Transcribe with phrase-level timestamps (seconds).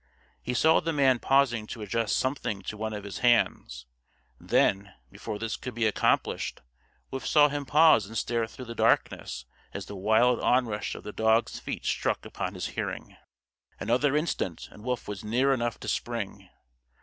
[0.41, 3.85] He saw the man pausing to adjust something to one of his hands.
[4.39, 6.61] Then, before this could be accomplished,
[7.11, 9.45] Wolf saw him pause and stare through the darkness
[9.75, 13.15] as the wild onrush of the dog's feet struck upon his hearing.
[13.79, 16.49] Another instant and Wolf was near enough to spring.